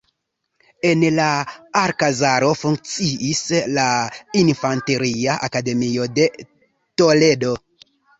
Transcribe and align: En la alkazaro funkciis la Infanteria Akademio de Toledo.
En 0.91 1.03
la 1.17 1.25
alkazaro 1.81 2.47
funkciis 2.61 3.41
la 3.73 3.83
Infanteria 4.39 5.35
Akademio 5.49 6.09
de 6.21 6.27
Toledo. 7.03 7.53